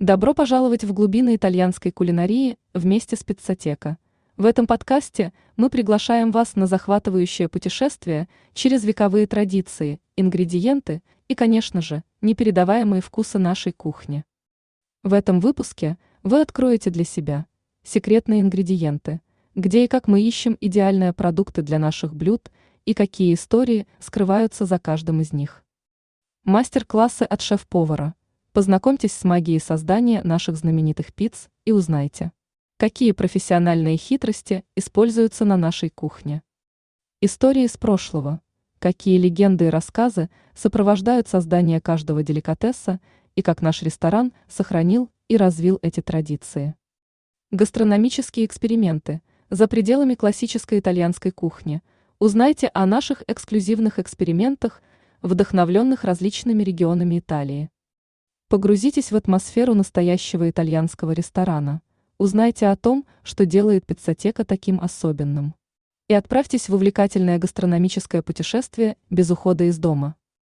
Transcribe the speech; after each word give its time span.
Добро 0.00 0.32
пожаловать 0.32 0.82
в 0.82 0.94
глубины 0.94 1.36
итальянской 1.36 1.92
кулинарии 1.92 2.56
вместе 2.72 3.16
с 3.16 3.22
Пиццотека. 3.22 3.98
В 4.38 4.46
этом 4.46 4.66
подкасте 4.66 5.34
мы 5.58 5.68
приглашаем 5.68 6.30
вас 6.30 6.56
на 6.56 6.66
захватывающее 6.66 7.50
путешествие 7.50 8.26
через 8.54 8.82
вековые 8.82 9.26
традиции, 9.26 10.00
ингредиенты 10.16 11.02
и, 11.28 11.34
конечно 11.34 11.82
же, 11.82 12.02
непередаваемые 12.22 13.02
вкусы 13.02 13.38
нашей 13.38 13.72
кухни. 13.72 14.24
В 15.02 15.12
этом 15.12 15.38
выпуске 15.38 15.98
вы 16.22 16.40
откроете 16.40 16.88
для 16.88 17.04
себя 17.04 17.44
секретные 17.82 18.40
ингредиенты, 18.40 19.20
где 19.54 19.84
и 19.84 19.86
как 19.86 20.08
мы 20.08 20.22
ищем 20.22 20.56
идеальные 20.62 21.12
продукты 21.12 21.60
для 21.60 21.78
наших 21.78 22.14
блюд 22.14 22.50
и 22.86 22.94
какие 22.94 23.34
истории 23.34 23.86
скрываются 23.98 24.64
за 24.64 24.78
каждым 24.78 25.20
из 25.20 25.34
них. 25.34 25.62
Мастер-классы 26.44 27.24
от 27.24 27.42
шеф-повара– 27.42 28.14
Познакомьтесь 28.52 29.12
с 29.12 29.22
магией 29.22 29.60
создания 29.60 30.22
наших 30.24 30.56
знаменитых 30.56 31.14
пиц 31.14 31.48
и 31.64 31.70
узнайте, 31.70 32.32
какие 32.78 33.12
профессиональные 33.12 33.96
хитрости 33.96 34.64
используются 34.74 35.44
на 35.44 35.56
нашей 35.56 35.88
кухне. 35.88 36.42
Истории 37.20 37.62
из 37.62 37.76
прошлого. 37.76 38.40
Какие 38.80 39.18
легенды 39.18 39.66
и 39.66 39.68
рассказы 39.68 40.30
сопровождают 40.52 41.28
создание 41.28 41.80
каждого 41.80 42.24
деликатеса 42.24 42.98
и 43.36 43.42
как 43.42 43.62
наш 43.62 43.82
ресторан 43.82 44.32
сохранил 44.48 45.10
и 45.28 45.36
развил 45.36 45.78
эти 45.82 46.00
традиции. 46.00 46.74
Гастрономические 47.52 48.46
эксперименты. 48.46 49.22
За 49.48 49.68
пределами 49.68 50.16
классической 50.16 50.80
итальянской 50.80 51.30
кухни. 51.30 51.82
Узнайте 52.18 52.68
о 52.74 52.84
наших 52.84 53.22
эксклюзивных 53.28 54.00
экспериментах, 54.00 54.82
вдохновленных 55.22 56.02
различными 56.02 56.64
регионами 56.64 57.20
Италии. 57.20 57.70
Погрузитесь 58.50 59.12
в 59.12 59.16
атмосферу 59.16 59.74
настоящего 59.74 60.50
итальянского 60.50 61.12
ресторана. 61.12 61.82
Узнайте 62.18 62.66
о 62.66 62.74
том, 62.74 63.06
что 63.22 63.46
делает 63.46 63.86
пиццотека 63.86 64.44
таким 64.44 64.80
особенным. 64.80 65.54
И 66.08 66.14
отправьтесь 66.14 66.68
в 66.68 66.74
увлекательное 66.74 67.38
гастрономическое 67.38 68.22
путешествие 68.22 68.96
без 69.08 69.30
ухода 69.30 69.62
из 69.62 69.78
дома. 69.78 70.16